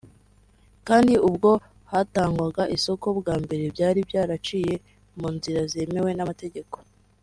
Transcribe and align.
kandi 0.87 1.13
ubwo 1.27 1.49
hatangwaga 1.91 2.63
isoko 2.75 3.07
bwa 3.19 3.35
mbere 3.43 3.63
byari 3.75 3.99
byaraciye 4.09 4.73
mu 5.19 5.27
nzira 5.35 5.61
zemewe 5.71 6.11
n’amategeko 6.15 6.75